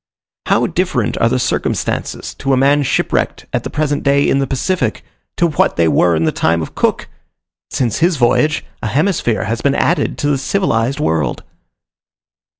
[0.47, 4.47] How different are the circumstances to a man shipwrecked at the present day in the
[4.47, 5.03] Pacific,
[5.37, 7.07] to what they were in the time of Cook!
[7.69, 11.43] Since his voyage a hemisphere has been added to the civilized world.